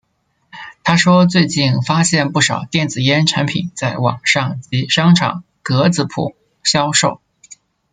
[0.83, 7.21] 他说最近发现不少电子烟产品在网上及商场格仔铺销售。